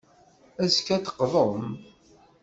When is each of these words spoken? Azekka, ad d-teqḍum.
Azekka, 0.63 0.91
ad 0.95 0.99
d-teqḍum. 1.01 1.63